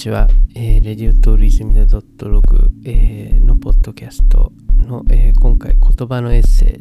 [0.00, 6.80] ちは、えー、レディオトールイズミダドットログ、えー、のポッドキャストの、えー、今回言葉のエッセ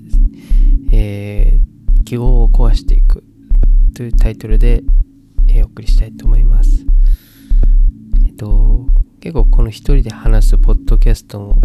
[0.90, 3.26] イ、えー、記号を壊していく
[3.94, 4.84] というタイトルで、
[5.50, 6.86] えー、お送りしたいと思います。
[8.26, 8.88] えっ、と、
[9.20, 11.58] 結構この一人で話すポッドキャストも、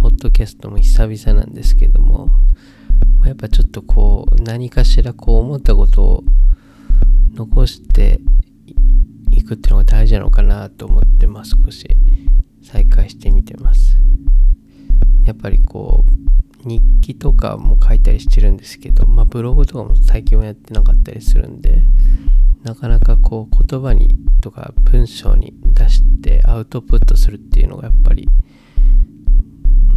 [0.00, 2.30] ポッドキャストも久々なんですけども、
[3.24, 6.24] やっぱちょっとこう、何かしらこう思ったことを
[7.32, 8.18] 残して
[9.48, 11.88] くっていうのが大事なのかなと思ってまあ少し
[12.62, 13.96] 再開してみてます。
[15.24, 16.04] やっぱりこ
[16.64, 21.82] う日記とかも書いたりしてるんですけどまあブログとかも最近はやってなかったりするんで
[22.62, 24.08] なかなかこう言葉に
[24.40, 28.28] とか文章に出してアウトプットするっていうのがやっぱり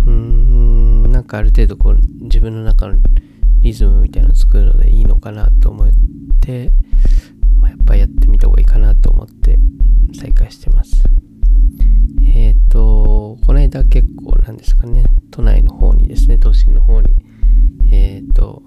[0.06, 3.00] うーんなんかある程度こう自分の中の
[3.62, 5.90] リズムみたいなのを作るのでいいのかなと思っ
[6.42, 6.72] て
[7.62, 9.41] まあ、やっぱやってみた方がいいかなと思って
[14.52, 17.14] んですかね、都内の方にですね、都心の方に、
[17.92, 18.64] えっ、ー、と、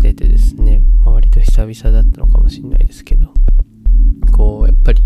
[0.00, 3.28] 出てですね、周りと久々だったのかもしれないですけど、
[4.32, 5.02] こう、やっぱり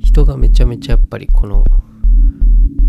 [0.00, 1.64] 人がめちゃめちゃやっぱりこの、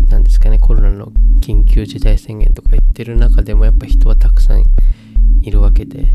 [0.08, 4.64] なんですかね、コロナの緊急事態宣言とか言ってる中でもやっぱ人はたくさん
[5.42, 6.14] いるわけで、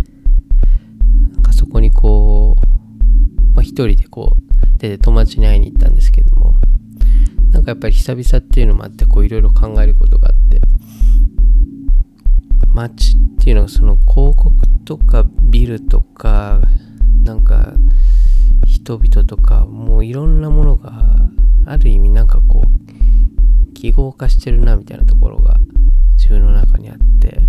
[1.33, 4.48] なんかそこにこう、まあ、一人でこう
[4.79, 6.55] 出て友達に会いに行ったんですけども
[7.51, 10.61] なんかやっぱり久々っていうのもあってこういろいろ考えることがあって
[12.73, 14.51] 街っていうのはその広告
[14.85, 16.61] とかビルとか
[17.23, 17.73] なんか
[18.65, 20.91] 人々とかもういろんなものが
[21.65, 25.59] ある意味なんかこう記号化してるなみたいなところが
[26.15, 27.39] 自分の中にあって、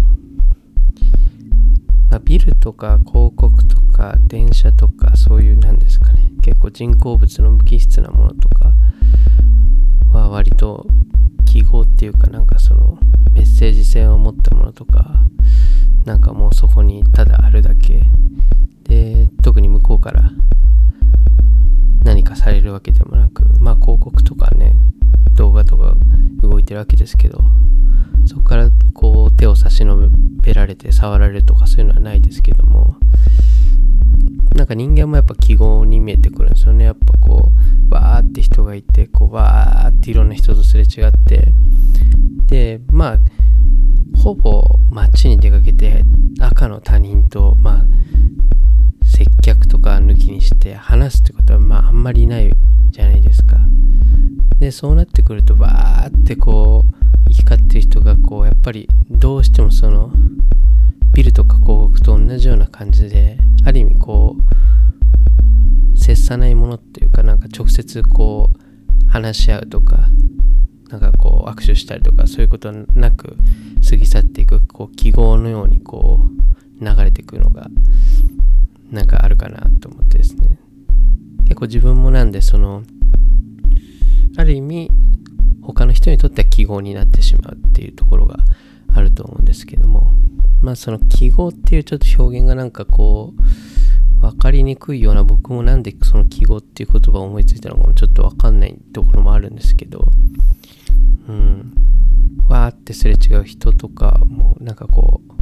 [2.10, 6.28] まあ、ビルとか広告とか電車とかそういうなんですかね。
[6.42, 8.72] 結構人工物の無機質なものとか
[10.12, 10.86] は割と
[11.46, 12.98] 記号っていうかなんかその
[13.32, 15.24] メッセージ性を持ったものとか
[16.04, 18.02] なんかもうそこにただあるだけ。
[18.84, 20.32] で特に向こうから
[22.02, 24.74] 何かされるわけでもなくまあ広告とかね
[25.40, 25.94] 動画とか
[26.42, 27.40] 動いてるわけですけど
[28.26, 30.10] そこからこう手を差し伸
[30.42, 32.96] べられて触られるとかそういうのはないですけども
[34.54, 36.84] なんか人間もやっぱ記号に見えてくるんですよね。
[36.84, 37.52] やっぱこ
[37.90, 41.54] う、わーって人がいて、こう、わーっていろんな人とすれ違って、
[42.46, 43.18] で、まあ、
[44.18, 46.02] ほぼ街に出かけて
[46.40, 47.84] 赤の他人と、まあ、
[49.20, 52.50] 接客とか抜きにして話すってことは、まあ、あんまりない
[52.90, 53.58] じゃないですか。
[54.58, 60.10] で、そうなってくると、わーってこう、行き交ってる人が、こう、やっぱりどうしてもその、
[61.12, 70.08] ビルとか広告と同じような感じで、ある意味こう接さないものっていうかなんか直接こう話し合うとか
[70.88, 73.36] なんかこう握手したりとかそういうことなく
[73.88, 76.30] 過ぎ去っていくこう記号のようにこ
[76.80, 77.68] う流れていくのが
[78.90, 80.58] なんかあるかなと思ってですね。
[81.44, 82.82] 結構自分もなんでその
[84.36, 84.90] ある意味
[85.62, 88.38] 他の人にとっては記号になってしまうっていうところが
[88.94, 90.14] あると思うんですけども
[90.62, 100.10] まあその記号っていうちょっと表現がなんかこう分かりにくいような僕もなんでその記号っていう言葉を思いついたのかもちょっと分かんないところもあるんですけど
[101.28, 101.72] うん。
[102.50, 105.32] わーってすれ違う人とかもなんかこう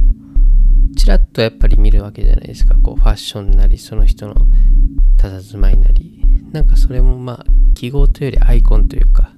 [0.95, 2.75] ちらっとやっぱり見るわけじゃないですか。
[2.81, 4.35] こうファッションなりその人の
[5.17, 6.23] 佇まいなり。
[6.51, 7.45] なんかそれもまあ
[7.75, 9.33] 記号というよりアイコンというか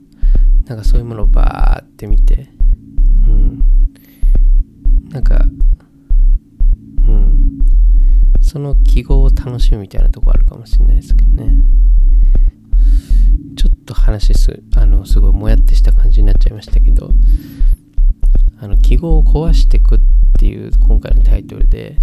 [0.65, 2.49] なんかそういうものをバーって見て
[3.27, 3.63] うん。
[5.09, 5.45] なんか
[7.07, 7.59] うん。
[8.41, 11.63] その記号を楽しむみたいなとこあるかもしれないですけどね。
[13.55, 17.11] ちょっと話す、あの、すごいもやってした感じになっちゃいましたけど、
[18.61, 19.99] あの、記号を壊していくっ
[20.37, 21.97] ていう今回のタイトルで、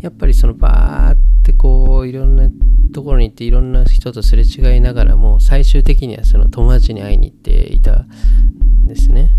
[0.00, 2.50] やっぱりそのバーってこう、いろんな
[2.92, 9.30] ところに行っていろんな人とすれ違いながらも、最終的にはその友達に会いに行っていたんですね。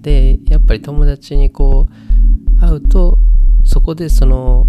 [0.00, 1.88] で、やっぱり友達にこ
[2.56, 3.18] う、会うと、
[3.64, 4.66] そこでその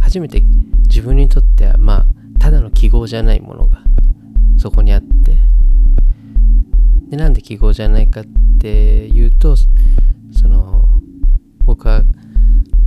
[0.00, 0.42] 初めて
[0.88, 2.06] 自分にとってはまあ
[2.40, 3.78] ただの記号じゃないものが
[4.58, 5.36] そこにあって
[7.14, 8.24] でなんで記号じゃないかっ
[8.60, 9.68] ていうとそ
[10.48, 10.88] の
[11.62, 12.02] 僕は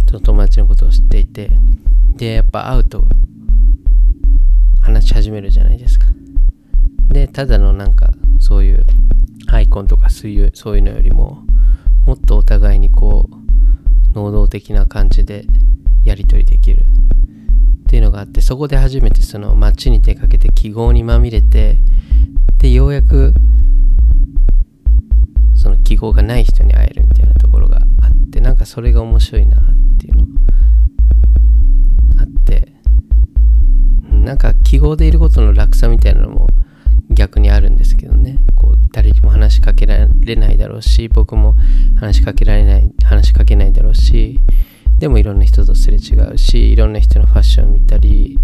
[0.05, 1.49] その友達のことを知っていて
[2.17, 3.07] でやっぱ会うと
[4.81, 6.07] 話し始めるじゃないですか。
[7.07, 8.85] でただのなんかそういう
[9.47, 11.45] アイコンとかそういうそういうのよりも
[12.05, 15.45] もっとお互いにこう能動的な感じで
[16.03, 16.83] やり取りできる。
[16.83, 21.79] っていうのがあってそこで初めてその街に出かけて記号にまみれて
[22.57, 23.33] でようやく
[25.97, 29.61] 記号がない人に会えるみたいなところがあってなんかそれが面白いなっ
[29.99, 30.25] ていうの
[32.19, 32.71] あって
[34.11, 36.49] なんか記号でいることの楽さみたいなのも
[37.09, 38.37] 逆にあるんですけどね。
[38.53, 41.55] こう誰にも話しかけられないだろうし僕も
[41.99, 44.39] 話しかけられない話しかけないだろうし
[44.99, 48.37] でもいろんな人とすれ違うしいろんな人のファッションを見たり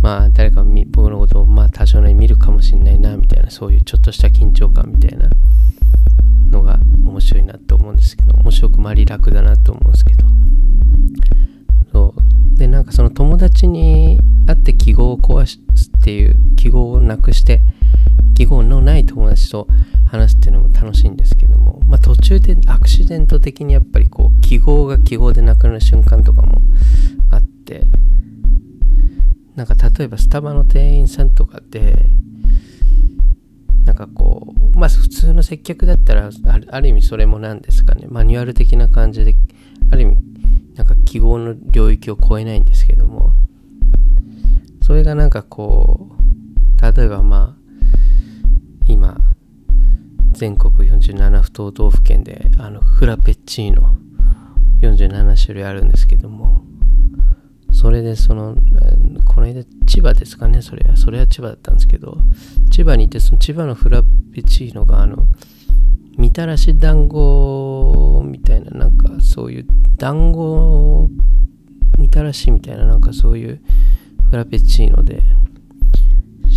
[0.00, 5.28] まあ誰か僕のことをまあ多少なり見るかもしれないなみたいなそういうちょっとした緊張感みたいな
[6.50, 10.26] のが面白いなと思うんですけど面白くまり楽だなと思うんですけど。
[11.92, 12.58] そう。
[12.58, 17.62] でなんかその友達に会って記号を壊すっていう記号をなくして
[18.34, 19.66] 記号のない友達と
[20.06, 26.60] 話すっていうのも楽しいんですけども、まあ、途中でアクシデント的にやっぱりこう記号が記号でなくなる瞬間とかも
[27.30, 27.84] あって
[29.56, 32.06] なんか例えばスタバの店員さんとかで
[34.06, 36.30] かこうまあ普通の接客だったら
[36.68, 38.06] ある意味それも何ですかね。
[38.08, 39.34] マニュアル的な感じで
[39.92, 40.16] ある意味
[40.74, 43.32] なんか記号の領域を超えないんですけども。
[44.82, 47.60] それがなんかこう例えばまあ
[48.86, 49.20] 今
[50.32, 53.96] 全国47不等道府県であのフラペチーノ
[54.80, 56.64] 47種類あるんですけども。
[57.80, 58.56] それでその
[59.24, 62.18] この間千葉ですかねそれはそれは千葉だったんですけど
[62.70, 64.02] 千葉に行ってその千葉のフラ
[64.34, 65.24] ペチーノがあの
[66.18, 69.66] みたらし団子みたいななんかそういう
[69.96, 71.08] 団子
[71.98, 73.62] みたらしみたいななんかそういう
[74.28, 75.22] フラペチーノで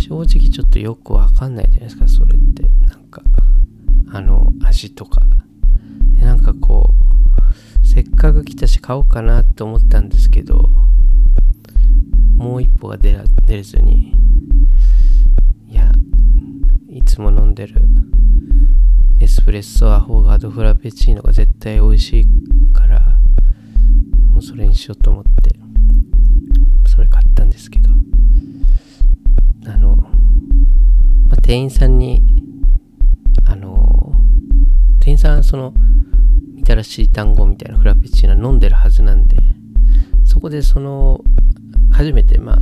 [0.06, 2.68] 正直ちょっとよくわかんないじゃないですかそれって。
[2.86, 3.22] なんか
[4.12, 5.22] あの味とか。
[6.20, 6.92] なんかこ
[7.82, 10.68] うせっかく来たし買おうかなって思ったんですけど
[12.44, 14.12] もう一歩が出出ずに
[15.66, 15.90] いや
[16.90, 17.80] いつも飲んでる
[19.18, 22.26] エスプレッソアフォガードフラペチーノが絶対美味しい
[22.74, 23.00] から
[24.30, 25.58] もうそれにしようと思って
[26.86, 27.88] それ買ったんですけど
[29.66, 30.04] あの、ま
[31.30, 32.20] あ、店員さんに
[33.46, 34.20] あの
[35.00, 35.72] 店員さんその
[36.54, 39.38] みたらしい団子みたいなフラペチーノ飲んでるはずなんで
[40.26, 41.24] そこでその
[41.94, 42.58] 初めてまあ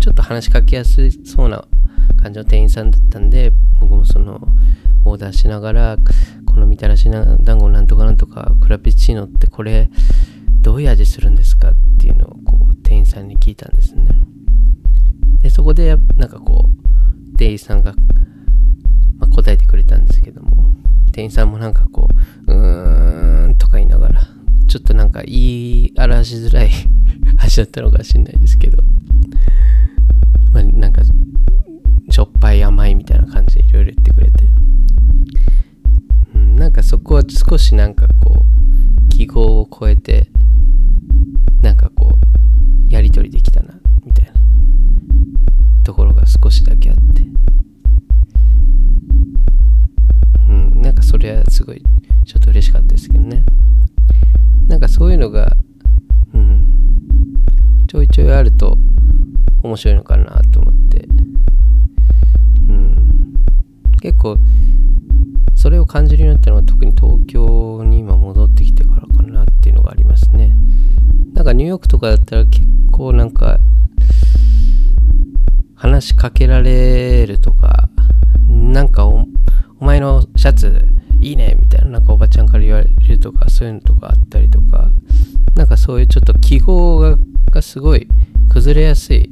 [0.00, 1.64] ちょっと話しかけやすそうな
[2.20, 4.40] 感じの店員さんだったんで僕もその
[5.04, 5.96] オーダーしながら
[6.46, 9.88] このみたらし団子なんとかなんとかフラペチーノってこれ
[10.62, 11.70] どういう味するんですか？
[11.70, 14.10] っていうのをこう店員さんに聞いたんですね。
[15.40, 17.94] でそこでなんかこう店員さんが、
[19.18, 20.64] まあ、答えてくれたんですけども
[21.12, 22.08] 店員さんもなんかこ
[22.48, 24.22] ううーんとか言いながら
[24.66, 26.70] ちょっとなんか言い表しづらい
[27.38, 28.82] 味だったのかもしれないですけど、
[30.52, 31.02] まあ、なんか
[32.10, 34.44] しょっぱい甘いみたいな感じでいろいろ言ってくれて、
[36.34, 40.28] うん、なんかそこは少しなんかこう記号を超えて
[41.62, 42.18] なんかこ
[42.88, 43.74] うやり取りできたな
[44.04, 44.32] みたいな。
[45.86, 47.22] ところが少しだけあって。
[50.48, 51.82] うんなんかそれはすごい
[52.24, 53.44] ちょっと嬉しかったですけどね。
[54.66, 55.56] なんかそういうのが
[58.16, 58.78] ちょいあると
[59.62, 61.06] 面白いのかなと思って。
[62.66, 63.34] うん。
[64.00, 64.38] 結構
[65.54, 70.56] それを感じるようになったのは特に東京に今戻ってきてからかなっていうのがありますね。
[71.34, 73.58] なんかニューヨークとかだったら結構なんか
[75.74, 77.90] 話しかけられるとか
[78.48, 79.26] なんかお
[79.80, 80.88] 前のシャツ
[81.20, 84.88] いいねみたいななんかおばちゃんから言われるとかそういうのとかあったりとか
[85.54, 87.18] なんかそういうちょっと記号が
[87.56, 88.06] がすごい
[88.50, 89.30] 崩れやすい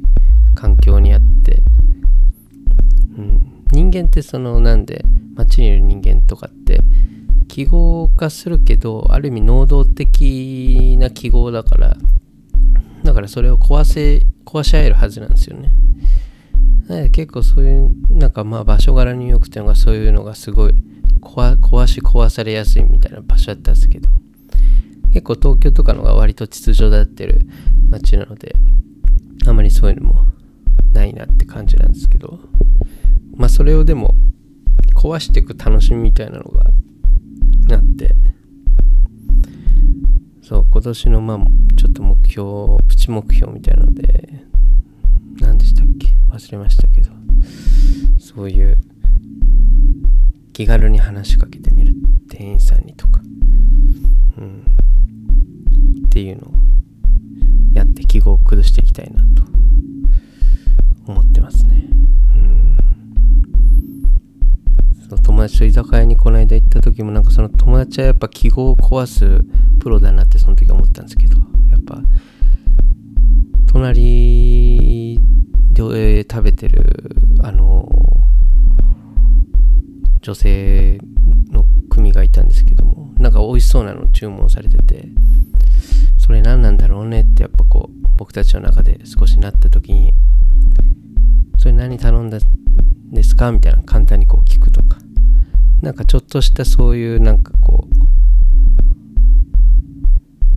[0.55, 1.61] 環境にあって、
[3.17, 5.05] うん、人間ってそのなんで
[5.35, 6.79] 街にいる人間とかって
[7.47, 11.95] 記号化するけどある意味能動的な記号だから
[13.03, 15.69] だからそれを壊せ壊し合えるはずなんですよね。
[17.11, 20.73] 結構そういうなんかまあ場所柄によくてのがそういうのがすごい
[21.21, 24.09] 壊し壊されやすいみたいな場所だったんですけど。
[25.15, 27.39] 結構東京とかのが割と秩序立ってる
[27.87, 28.53] 街なので
[29.47, 30.25] あまりそういうのも
[30.91, 32.37] ないなって感じなんですけど
[33.37, 34.13] まあそれをでも
[34.93, 36.65] 壊していく楽しみみたいなのが
[37.71, 38.13] あって
[40.41, 41.37] そう今年のまあ
[41.77, 44.43] ちょっと目標プチ目標みたいなので
[45.39, 46.09] 何でしたっけ？
[46.29, 47.09] 忘れましたけど
[48.19, 48.77] そういう
[50.51, 51.93] 気軽に話しかけてみる。
[52.29, 53.21] 店員さんにとか、
[54.37, 54.65] うん、
[56.05, 56.53] っていうのを
[57.73, 59.43] やって記号を崩していきたいなと
[61.07, 61.87] 思ってますね。
[62.35, 62.77] うん
[65.07, 69.45] その友達と居酒屋にこの間行った時もなんかその友達はやっぱ記号を壊す
[69.79, 71.37] プロだなってその時思ったんですけど
[71.69, 72.01] やっぱ
[73.67, 74.95] 隣
[76.25, 77.09] で食べてる
[77.43, 77.87] あの
[80.21, 80.99] 女性
[81.51, 81.65] の
[82.15, 85.07] がいたんですけどもなんか美味しそうなの注文されてて
[86.17, 90.13] それ何なんだろうねってやっぱこう僕たちの中で少しなった時に
[91.57, 92.41] それ何頼んだん
[93.11, 94.97] ですかみたいな簡単にこう聞くとか
[95.81, 98.05] なんかちょっとしたそういうなんかこう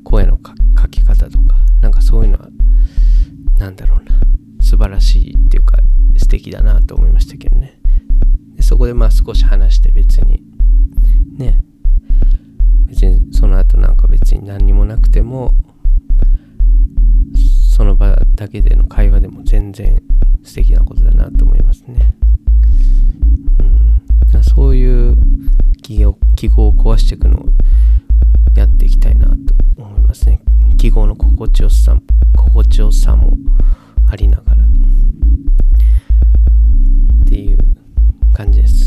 [0.05, 0.55] 声のか
[0.91, 2.49] け方とかなんかそういうのは
[3.59, 4.19] なんだろうな
[4.61, 5.79] 素晴らしいっていうか
[6.17, 7.79] 素敵だなと思いましたけどね。
[8.55, 10.43] でそこでまあ少し話して別に
[11.39, 11.61] ね
[12.89, 15.55] 別にその後なんか別に何にもなくても
[17.77, 20.03] その場だけでの会話でも全然
[20.43, 22.15] 素敵なことだなと思いますね。
[24.33, 25.17] うん、そういう
[25.83, 27.49] 記号記号を壊していくのを
[28.57, 29.35] やっていきたいなと
[29.77, 30.41] 思いますね。
[30.77, 31.97] 記号の心地よさ
[32.37, 33.37] 心地よさも
[34.11, 34.69] ありながらっ
[37.27, 37.59] ていう
[38.35, 38.78] 感じです。